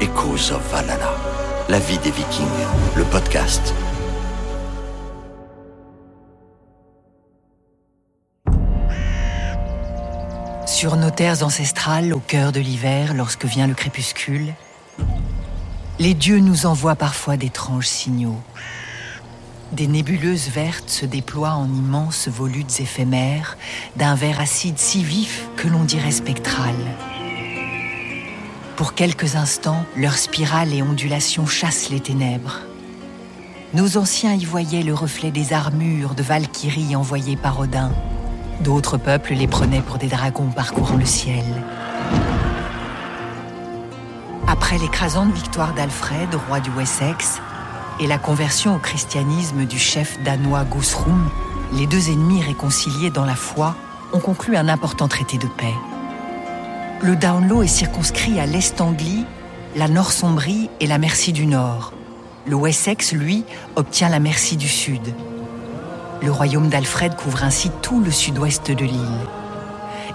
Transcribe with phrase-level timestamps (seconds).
[0.00, 1.14] Echoes of Valhalla,
[1.68, 2.46] la vie des Vikings,
[2.96, 3.74] le podcast.
[10.66, 14.54] Sur nos terres ancestrales, au cœur de l'hiver, lorsque vient le crépuscule,
[15.98, 18.40] les dieux nous envoient parfois d'étranges signaux.
[19.72, 23.58] Des nébuleuses vertes se déploient en immenses volutes éphémères,
[23.96, 26.74] d'un vert acide si vif que l'on dirait spectral.
[28.80, 32.60] Pour quelques instants, leurs spirales et ondulations chassent les ténèbres.
[33.74, 37.92] Nos anciens y voyaient le reflet des armures de Valkyrie envoyées par Odin.
[38.60, 41.44] D'autres peuples les prenaient pour des dragons parcourant le ciel.
[44.48, 47.38] Après l'écrasante victoire d'Alfred, roi du Wessex,
[48.00, 51.28] et la conversion au christianisme du chef danois Gusrum,
[51.74, 53.76] les deux ennemis réconciliés dans la foi
[54.14, 55.74] ont conclu un important traité de paix
[57.02, 59.24] le Downlow est circonscrit à l'Est-Anglie,
[59.74, 61.92] la Northumbrie et la Mercie du Nord.
[62.46, 63.44] Le Wessex, lui,
[63.76, 65.14] obtient la Mercie du Sud.
[66.20, 69.26] Le royaume d'Alfred couvre ainsi tout le sud-ouest de l'île.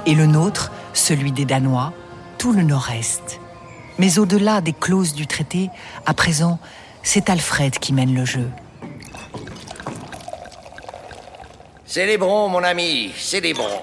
[0.05, 1.91] Et le nôtre, celui des Danois,
[2.37, 3.39] tout le nord-est.
[3.97, 5.69] Mais au-delà des clauses du traité,
[6.05, 6.59] à présent,
[7.01, 8.49] c'est Alfred qui mène le jeu.
[11.85, 13.81] Célébrons, mon ami, célébrons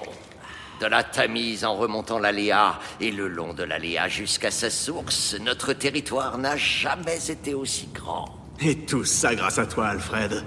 [0.83, 5.71] de la Tamise en remontant l'Aléa et le long de l'Aléa jusqu'à sa source, notre
[5.71, 8.25] territoire n'a jamais été aussi grand.
[8.59, 10.43] Et tout ça grâce à toi, Alfred.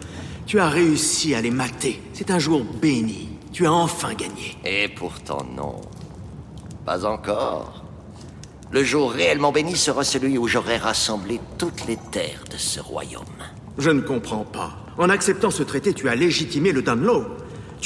[0.47, 2.03] Tu as réussi à les mater.
[2.13, 3.31] C'est un jour béni.
[3.51, 4.59] Tu as enfin gagné.
[4.67, 5.81] Et pourtant non.
[6.85, 7.87] Pas encore.
[8.71, 13.25] Le jour réellement béni sera celui où j'aurai rassemblé toutes les terres de ce royaume.
[13.79, 14.77] Je ne comprends pas.
[14.99, 17.25] En acceptant ce traité, tu as légitimé le Dunlow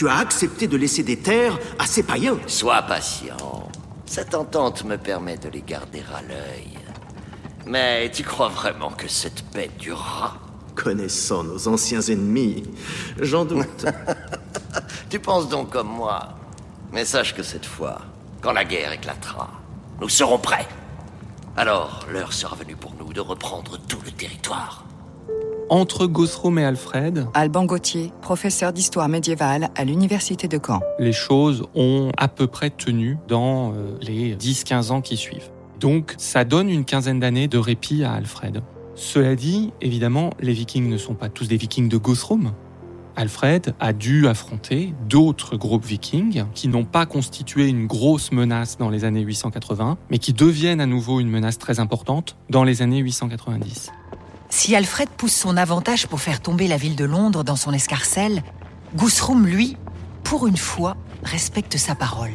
[0.00, 2.38] tu as accepté de laisser des terres à ces païens.
[2.47, 3.69] Sois patient.
[4.06, 6.78] Cette entente me permet de les garder à l'œil.
[7.66, 10.39] Mais tu crois vraiment que cette paix durera?
[10.75, 12.62] Connaissant nos anciens ennemis,
[13.21, 13.84] j'en doute.
[15.10, 16.31] tu penses donc comme moi.
[16.93, 17.99] Mais sache que cette fois,
[18.41, 19.50] quand la guerre éclatera,
[20.00, 20.66] nous serons prêts.
[21.59, 24.87] Alors, l'heure sera venue pour nous de reprendre tout le territoire
[25.71, 27.27] entre Gosrom et Alfred.
[27.33, 30.81] Alban Gauthier, professeur d'histoire médiévale à l'université de Caen.
[30.99, 35.51] Les choses ont à peu près tenu dans euh, les 10-15 ans qui suivent.
[35.79, 38.63] Donc ça donne une quinzaine d'années de répit à Alfred.
[38.97, 42.53] Cela dit, évidemment, les Vikings ne sont pas tous des Vikings de Gosrom.
[43.17, 48.89] Alfred a dû affronter d'autres groupes vikings qui n'ont pas constitué une grosse menace dans
[48.89, 52.99] les années 880, mais qui deviennent à nouveau une menace très importante dans les années
[52.99, 53.91] 890.
[54.50, 58.43] Si Alfred pousse son avantage pour faire tomber la ville de Londres dans son escarcelle,
[58.97, 59.77] Gusrum, lui,
[60.25, 62.33] pour une fois, respecte sa parole.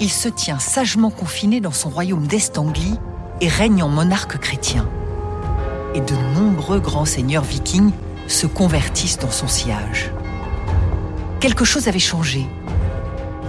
[0.00, 2.98] Il se tient sagement confiné dans son royaume d'Est-Anglie
[3.40, 4.88] et règne en monarque chrétien.
[5.94, 7.92] Et de nombreux grands seigneurs vikings
[8.26, 10.10] se convertissent dans son sillage.
[11.38, 12.44] Quelque chose avait changé.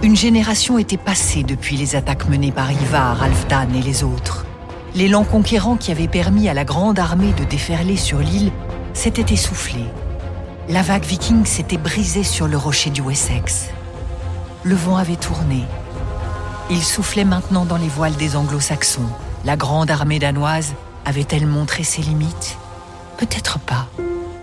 [0.02, 4.46] Une génération était passée depuis les attaques menées par Ivar, Alfdan et les autres
[4.94, 8.52] l'élan conquérant qui avait permis à la grande armée de déferler sur l'île
[8.94, 9.84] s'était essoufflé.
[10.68, 13.70] La vague viking s'était brisée sur le rocher du Wessex.
[14.62, 15.64] Le vent avait tourné.
[16.70, 19.08] Il soufflait maintenant dans les voiles des anglo-saxons.
[19.44, 22.56] La grande armée danoise avait-elle montré ses limites?
[23.18, 23.88] Peut-être pas.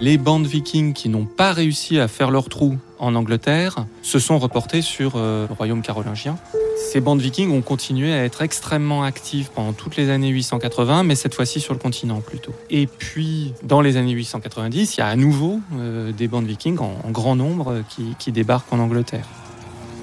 [0.02, 4.40] Les bandes vikings qui n'ont pas réussi à faire leur trou en Angleterre se sont
[4.40, 6.38] reportées sur euh, le royaume carolingien.
[6.80, 11.16] Ces bandes vikings ont continué à être extrêmement actives pendant toutes les années 880, mais
[11.16, 12.54] cette fois-ci sur le continent plutôt.
[12.70, 16.80] Et puis, dans les années 890, il y a à nouveau euh, des bandes vikings
[16.80, 19.28] en, grand nombre euh, qui, débarquent en Angleterre.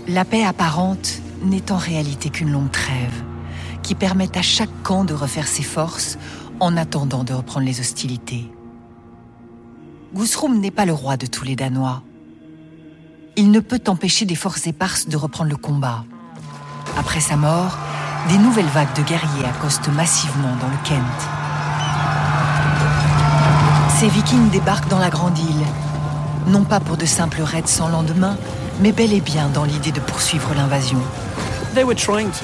[0.06, 3.22] La paix apparente n'est en réalité qu'une longue trêve,
[3.82, 6.18] qui permet à chaque camp de refaire ses forces
[6.60, 8.44] en attendant de reprendre les hostilités.
[10.14, 12.02] Gusrum n'est pas le roi de tous les Danois.
[13.34, 16.04] Il ne peut empêcher des forces éparses de reprendre le combat.
[16.96, 17.78] Après sa mort,
[18.28, 21.00] des nouvelles vagues de guerriers accostent massivement dans le Kent.
[24.00, 25.66] Ces vikings débarquent dans la grande île,
[26.48, 28.36] non pas pour de simples raids sans lendemain,
[28.80, 31.00] mais bel et bien dans l'idée de poursuivre l'invasion.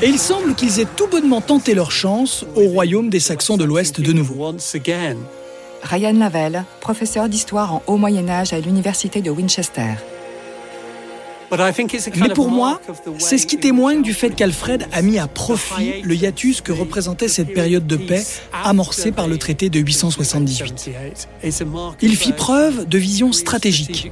[0.02, 3.64] Et il semble qu'ils aient tout bonnement tenté leur chance au royaume des Saxons de
[3.64, 4.54] l'Ouest de nouveau.
[5.82, 9.94] Ryan Lavelle, professeur d'histoire en Haut Moyen Âge à l'université de Winchester.
[12.16, 12.80] Mais pour moi,
[13.18, 17.28] c'est ce qui témoigne du fait qu'Alfred a mis à profit le hiatus que représentait
[17.28, 18.24] cette période de paix
[18.64, 20.90] amorcée par le traité de 878.
[22.00, 24.10] Il fit preuve de vision stratégique.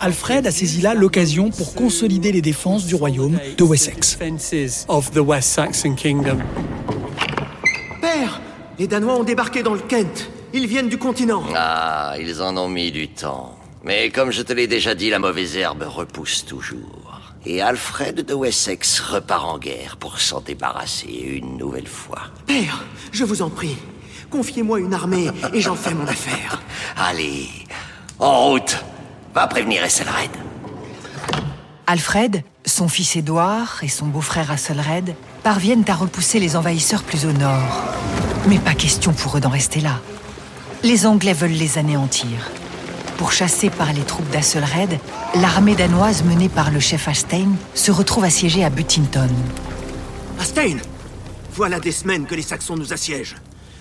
[0.00, 4.18] Alfred a saisi là l'occasion pour consolider les défenses du royaume de Wessex.
[8.00, 8.40] Père,
[8.78, 10.30] les Danois ont débarqué dans le Kent.
[10.54, 11.42] Ils viennent du continent.
[11.54, 13.56] Ah, ils en ont mis du temps.
[13.84, 17.20] Mais comme je te l'ai déjà dit, la mauvaise herbe repousse toujours.
[17.44, 22.22] Et Alfred de Wessex repart en guerre pour s'en débarrasser une nouvelle fois.
[22.46, 23.76] Père, je vous en prie,
[24.30, 26.62] confiez-moi une armée et j'en fais mon affaire.
[26.96, 27.48] Allez,
[28.20, 28.84] en route
[29.34, 30.30] Va prévenir Ethelred.
[31.86, 37.32] Alfred, son fils Édouard et son beau-frère Asselred parviennent à repousser les envahisseurs plus au
[37.32, 37.82] nord.
[38.46, 40.00] Mais pas question pour eux d'en rester là.
[40.82, 42.50] Les Anglais veulent les anéantir.
[43.22, 44.98] Pourchassée par les troupes d'Asselred,
[45.36, 49.28] l'armée danoise menée par le chef Hastein se retrouve assiégée à Buttington.
[50.40, 50.78] Hastein
[51.52, 53.36] Voilà des semaines que les Saxons nous assiègent.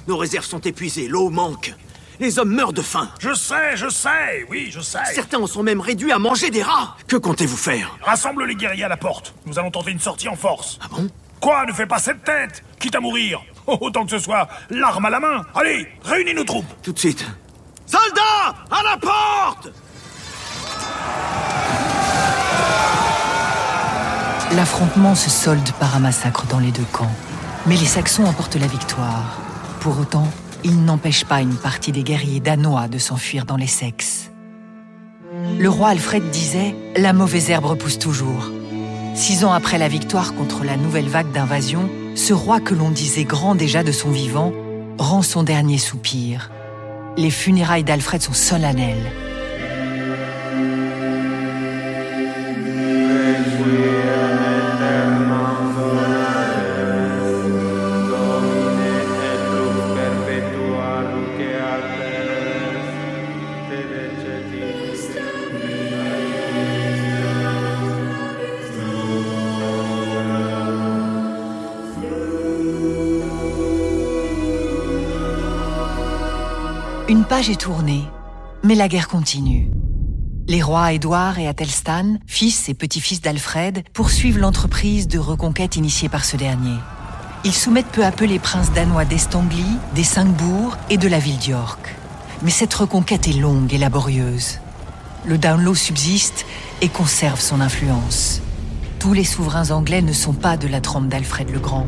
[0.08, 1.74] Nos réserves sont épuisées, l'eau manque.
[2.20, 3.10] Les hommes meurent de faim.
[3.20, 5.00] Je sais, je sais, oui, je sais.
[5.12, 6.96] Certains en sont même réduits à manger des rats.
[7.08, 7.98] Que comptez-vous faire?
[8.04, 9.34] Rassemble les guerriers à la porte.
[9.48, 10.78] Nous allons tenter une sortie en force.
[10.84, 11.10] Ah bon?
[11.40, 13.42] Quoi Ne fais pas cette tête Quitte à mourir.
[13.66, 15.42] Autant que ce soit l'arme à la main.
[15.56, 16.72] Allez, réunis nos troupes.
[16.84, 17.26] Tout de suite.
[17.92, 19.70] Soldats À la porte
[24.56, 27.12] L'affrontement se solde par un massacre dans les deux camps.
[27.66, 29.40] Mais les Saxons emportent la victoire.
[29.82, 30.28] Pour autant,
[30.64, 34.32] ils n'empêchent pas une partie des guerriers danois de s'enfuir dans les sexes.
[35.60, 38.52] Le roi Alfred disait⁇ La mauvaise herbe repousse toujours⁇
[39.16, 43.26] Six ans après la victoire contre la nouvelle vague d'invasion, ce roi que l'on disait
[43.26, 44.54] grand déjà de son vivant
[44.98, 46.52] rend son dernier soupir.
[47.18, 49.12] Les funérailles d'Alfred sont solennelles.
[77.12, 78.06] Une page est tournée,
[78.64, 79.70] mais la guerre continue.
[80.48, 86.24] Les rois Édouard et Athelstan, fils et petits-fils d'Alfred, poursuivent l'entreprise de reconquête initiée par
[86.24, 86.78] ce dernier.
[87.44, 91.38] Ils soumettent peu à peu les princes danois d'Estanglie, des Cinq-Bourgs et de la ville
[91.38, 91.94] d'York.
[92.44, 94.60] Mais cette reconquête est longue et laborieuse.
[95.26, 96.46] Le Downlow subsiste
[96.80, 98.42] et conserve son influence.
[99.00, 101.88] Tous les souverains anglais ne sont pas de la trempe d'Alfred le Grand,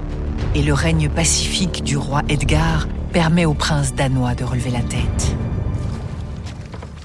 [0.54, 5.36] et le règne pacifique du roi Edgar permet aux princes danois de relever la tête.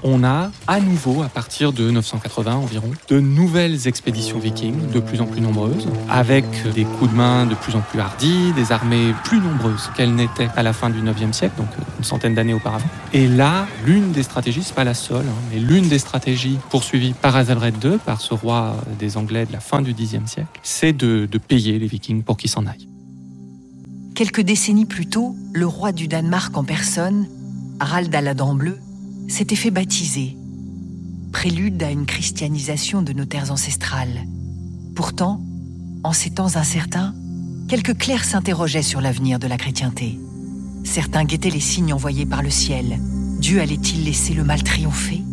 [0.01, 5.21] On a à nouveau, à partir de 980 environ, de nouvelles expéditions vikings, de plus
[5.21, 9.13] en plus nombreuses, avec des coups de main de plus en plus hardis, des armées
[9.25, 11.67] plus nombreuses qu'elles n'étaient à la fin du 9e siècle, donc
[11.99, 12.87] une centaine d'années auparavant.
[13.13, 17.13] Et là, l'une des stratégies, c'est pas la seule, hein, mais l'une des stratégies poursuivies
[17.13, 20.93] par Azelred II, par ce roi des Anglais de la fin du Xe siècle, c'est
[20.93, 22.87] de payer les vikings pour qu'ils s'en aillent.
[24.19, 27.25] Quelques décennies plus tôt, le roi du Danemark en personne,
[27.79, 28.53] Harald à la dent
[29.29, 30.35] s'était fait baptiser,
[31.31, 34.25] prélude à une christianisation de nos terres ancestrales.
[34.93, 35.41] Pourtant,
[36.03, 37.15] en ces temps incertains,
[37.69, 40.19] quelques clercs s'interrogeaient sur l'avenir de la chrétienté.
[40.83, 42.99] Certains guettaient les signes envoyés par le ciel.
[43.39, 45.23] Dieu allait-il laisser le mal triompher?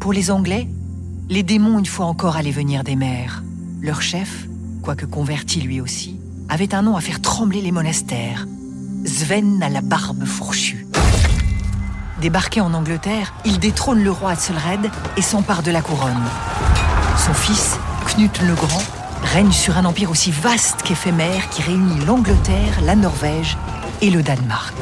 [0.00, 0.68] Pour les Anglais,
[1.30, 3.42] les démons une fois encore allaient venir des mers.
[3.80, 4.48] Leur chef,
[4.82, 6.18] quoique converti lui aussi,
[6.52, 8.46] avait un nom à faire trembler les monastères.
[9.06, 10.86] Sven à la barbe fourchue.
[12.20, 16.22] Débarqué en Angleterre, il détrône le roi Athelred et s'empare de la couronne.
[17.16, 18.82] Son fils, Knut le Grand,
[19.22, 23.56] règne sur un empire aussi vaste qu'éphémère qui réunit l'Angleterre, la Norvège
[24.02, 24.74] et le Danemark.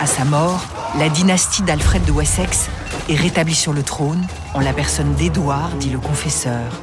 [0.00, 0.64] À sa mort,
[0.98, 2.70] la dynastie d'Alfred de Wessex
[3.10, 6.80] est rétablie sur le trône en la personne d'Édouard, dit le confesseur.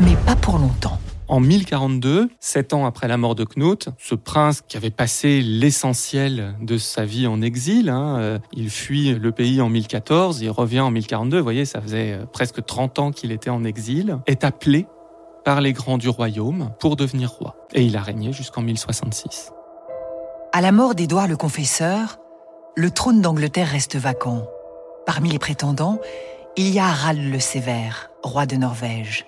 [0.00, 0.98] Mais pas pour longtemps.
[1.28, 6.54] En 1042, sept ans après la mort de Knut, ce prince qui avait passé l'essentiel
[6.62, 10.80] de sa vie en exil, hein, euh, il fuit le pays en 1014, il revient
[10.80, 14.42] en 1042, vous voyez, ça faisait euh, presque 30 ans qu'il était en exil, est
[14.42, 14.86] appelé
[15.44, 17.56] par les grands du royaume pour devenir roi.
[17.74, 19.52] Et il a régné jusqu'en 1066.
[20.54, 22.16] À la mort d'Édouard le Confesseur,
[22.74, 24.46] le trône d'Angleterre reste vacant.
[25.04, 25.98] Parmi les prétendants,
[26.56, 29.26] il y a Harald le Sévère, roi de Norvège.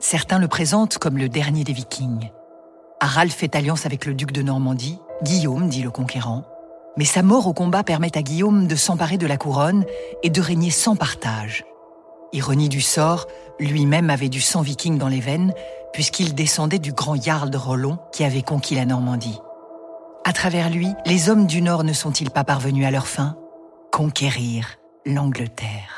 [0.00, 2.30] Certains le présentent comme le dernier des Vikings.
[3.00, 6.44] Harald fait alliance avec le duc de Normandie, Guillaume dit le conquérant,
[6.96, 9.84] mais sa mort au combat permet à Guillaume de s'emparer de la couronne
[10.22, 11.64] et de régner sans partage.
[12.32, 13.26] Ironie du sort,
[13.58, 15.52] lui-même avait du sang viking dans les veines,
[15.92, 19.40] puisqu'il descendait du grand Jarl de Rollon qui avait conquis la Normandie.
[20.24, 23.36] À travers lui, les hommes du Nord ne sont-ils pas parvenus à leur fin?
[23.90, 24.76] Conquérir
[25.06, 25.97] l'Angleterre.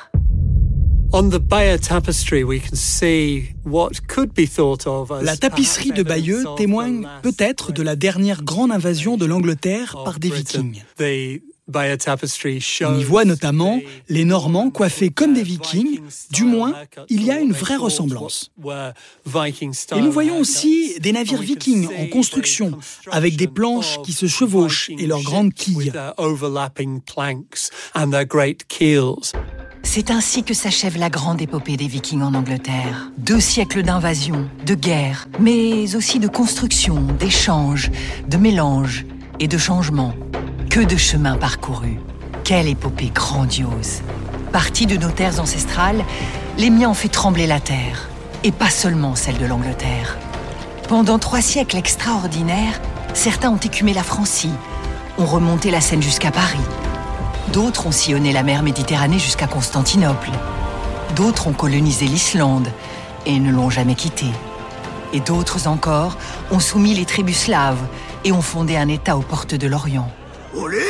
[5.23, 10.31] La tapisserie de Bayeux témoigne peut-être de la dernière grande invasion de l'Angleterre par des
[10.31, 10.83] Vikings.
[12.83, 16.01] On y voit notamment les Normands coiffés comme des Vikings,
[16.31, 16.75] du moins
[17.09, 18.53] il y a une vraie ressemblance.
[19.97, 22.79] Et nous voyons aussi des navires vikings en construction,
[23.11, 25.93] avec des planches qui se chevauchent et leurs grandes quilles.
[29.83, 33.11] C'est ainsi que s'achève la grande épopée des Vikings en Angleterre.
[33.19, 37.91] Deux siècles d'invasion, de guerre, mais aussi de construction, d'échanges,
[38.29, 39.07] de mélanges
[39.41, 40.15] et de changements.
[40.69, 41.99] Que de chemins parcourus.
[42.45, 44.03] Quelle épopée grandiose.
[44.53, 46.05] Partis de nos terres ancestrales,
[46.59, 48.09] les miens ont fait trembler la terre.
[48.45, 50.19] Et pas seulement celle de l'Angleterre.
[50.89, 52.81] Pendant trois siècles extraordinaires,
[53.15, 54.53] certains ont écumé la Francie,
[55.19, 56.59] ont remonté la Seine jusqu'à Paris.
[57.49, 60.31] D'autres ont sillonné la mer Méditerranée jusqu'à Constantinople.
[61.17, 62.69] D'autres ont colonisé l'Islande
[63.27, 64.31] et ne l'ont jamais quittée.
[65.13, 66.17] Et d'autres encore
[66.53, 67.81] ont soumis les tribus slaves
[68.25, 70.09] et ont fondé un État aux portes de l'Orient.
[70.55, 70.85] Olé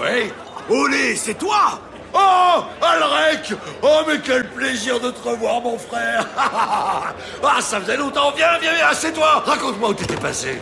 [0.00, 0.30] Oui
[0.68, 1.80] Olé, c'est toi
[2.12, 8.32] Oh Alrec Oh, mais quel plaisir de te revoir, mon frère Ah, ça faisait longtemps
[8.36, 10.60] Viens, viens, viens, c'est toi Raconte-moi où t'étais passé.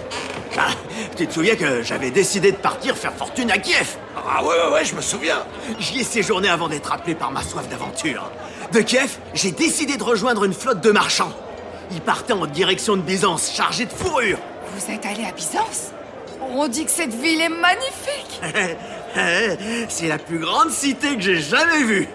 [0.59, 0.69] Ah,
[1.17, 3.97] Tu te souviens que j'avais décidé de partir faire fortune à Kiev?
[4.17, 5.45] Ah ouais, ouais, ouais, je me souviens.
[5.79, 8.31] J'y ai séjourné avant d'être appelé par ma soif d'aventure.
[8.73, 11.33] De Kiev, j'ai décidé de rejoindre une flotte de marchands.
[11.93, 14.39] Ils partaient en direction de Byzance, chargés de fourrure.
[14.75, 15.93] Vous êtes allé à Byzance?
[16.41, 18.41] On dit que cette ville est magnifique
[19.89, 22.09] C'est la plus grande cité que j'ai jamais vue.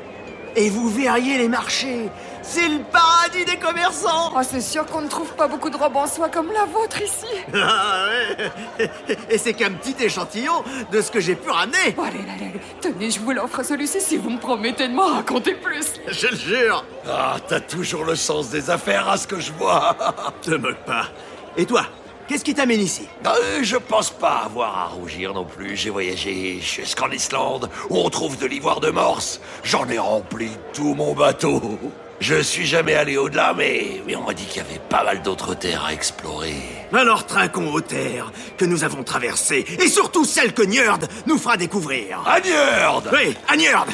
[0.55, 2.09] Et vous verriez les marchés.
[2.43, 4.31] C'est le paradis des commerçants.
[4.35, 7.01] Oh, c'est sûr qu'on ne trouve pas beaucoup de robes en soie comme la vôtre
[7.01, 7.25] ici.
[7.53, 8.89] Ah ouais.
[9.29, 11.91] Et c'est qu'un petit échantillon de ce que j'ai pu ramener.
[11.95, 12.61] Bon, allez, allez, allez.
[12.81, 15.93] Tenez, je vous l'offre celui-ci si vous me promettez de m'en raconter plus.
[16.07, 16.83] Je le jure.
[17.07, 19.95] Ah, t'as toujours le sens des affaires à ce que je vois.
[20.41, 21.07] Te moque pas.
[21.57, 21.85] Et toi,
[22.27, 23.07] qu'est-ce qui t'amène ici?
[23.25, 25.75] Euh, je pense pas avoir à rougir non plus.
[25.75, 29.39] J'ai voyagé jusqu'en Islande, où on trouve de l'ivoire de morse.
[29.63, 31.61] J'en ai rempli tout mon bateau.
[32.21, 35.23] Je suis jamais allé au-delà, mais, mais on m'a dit qu'il y avait pas mal
[35.23, 36.53] d'autres terres à explorer.
[36.93, 41.57] Alors trinquons aux terres que nous avons traversées, et surtout celles que Njord nous fera
[41.57, 42.23] découvrir.
[42.27, 43.87] À Njord Oui, à Njord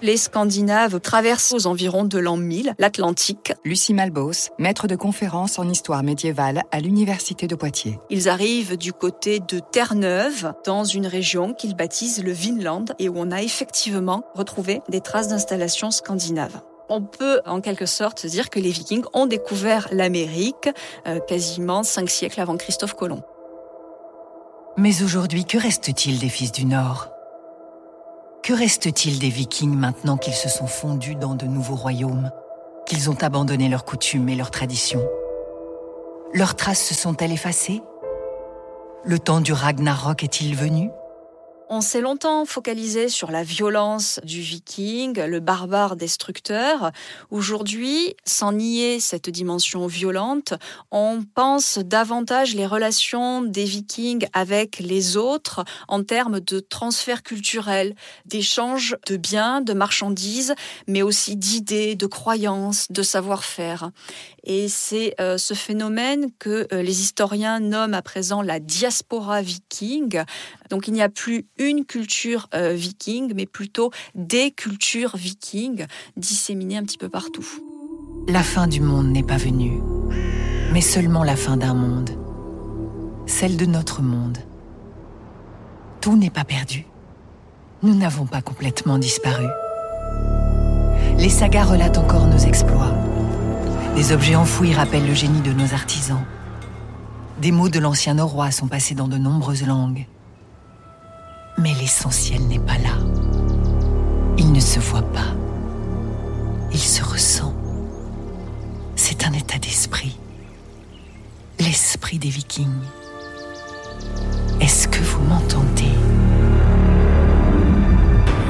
[0.00, 3.52] Les Scandinaves traversent aux environs de l'an 1000 l'Atlantique.
[3.66, 7.98] Lucie Malbos, maître de conférence en histoire médiévale à l'Université de Poitiers.
[8.08, 13.14] Ils arrivent du côté de Terre-Neuve, dans une région qu'ils baptisent le Vinland et où
[13.18, 16.62] on a effectivement retrouvé des traces d'installations scandinaves.
[16.88, 20.68] On peut en quelque sorte dire que les Vikings ont découvert l'Amérique
[21.06, 23.22] euh, quasiment cinq siècles avant Christophe Colomb.
[24.76, 27.08] Mais aujourd'hui, que reste-t-il des fils du Nord?
[28.42, 32.30] Que reste-t-il des Vikings maintenant qu'ils se sont fondus dans de nouveaux royaumes,
[32.86, 35.04] qu'ils ont abandonné leurs coutumes et leurs traditions?
[36.32, 37.82] Leurs traces se sont-elles effacées?
[39.02, 40.90] Le temps du Ragnarok est-il venu?
[41.68, 46.92] On s'est longtemps focalisé sur la violence du viking, le barbare destructeur.
[47.30, 50.54] Aujourd'hui, sans nier cette dimension violente,
[50.92, 57.96] on pense davantage les relations des vikings avec les autres en termes de transfert culturel,
[58.26, 60.54] d'échange de biens, de marchandises,
[60.86, 63.90] mais aussi d'idées, de croyances, de savoir-faire.
[64.44, 70.22] Et c'est euh, ce phénomène que euh, les historiens nomment à présent la diaspora viking.
[70.70, 76.76] Donc il n'y a plus une culture euh, viking, mais plutôt des cultures vikings disséminées
[76.76, 77.46] un petit peu partout.
[78.28, 79.80] La fin du monde n'est pas venue,
[80.72, 82.10] mais seulement la fin d'un monde,
[83.26, 84.38] celle de notre monde.
[86.00, 86.86] Tout n'est pas perdu.
[87.82, 89.46] Nous n'avons pas complètement disparu.
[91.18, 92.94] Les sagas relatent encore nos exploits.
[93.94, 96.24] Des objets enfouis rappellent le génie de nos artisans.
[97.40, 100.06] Des mots de l'ancien norrois sont passés dans de nombreuses langues.
[101.58, 102.98] Mais l'essentiel n'est pas là.
[104.36, 105.34] Il ne se voit pas.
[106.72, 107.54] Il se ressent.
[108.94, 110.18] C'est un état d'esprit.
[111.58, 112.68] L'esprit des vikings.
[114.60, 115.94] Est-ce que vous m'entendez?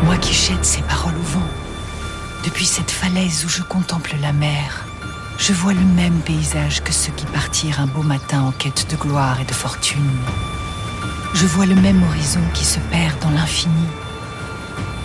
[0.04, 1.46] Moi qui jette ces paroles au vent,
[2.44, 4.84] depuis cette falaise où je contemple la mer,
[5.38, 8.96] je vois le même paysage que ceux qui partirent un beau matin en quête de
[8.96, 10.10] gloire et de fortune.
[11.38, 13.86] Je vois le même horizon qui se perd dans l'infini.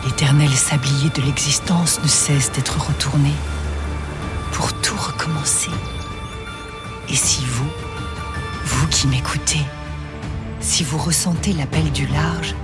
[0.05, 3.33] L'éternel sablier de l'existence ne cesse d'être retourné
[4.53, 5.71] pour tout recommencer.
[7.09, 7.67] Et si vous,
[8.63, 9.59] vous qui m'écoutez,
[10.61, 12.55] si vous ressentez l'appel du large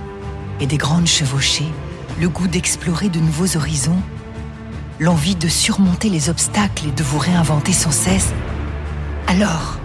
[0.60, 1.70] et des grandes chevauchées,
[2.18, 4.00] le goût d'explorer de nouveaux horizons,
[4.98, 8.32] l'envie de surmonter les obstacles et de vous réinventer sans cesse,
[9.26, 9.78] alors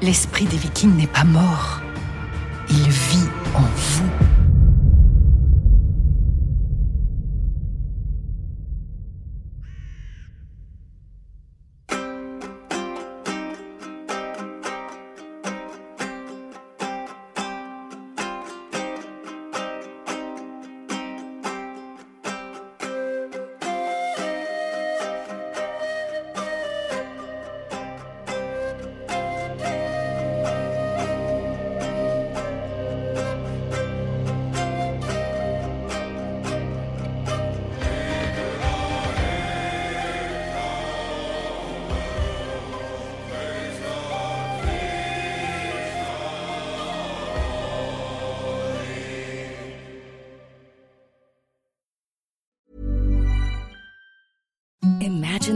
[0.00, 1.83] l'esprit des vikings n'est pas mort,
[2.76, 4.33] il vit en vous.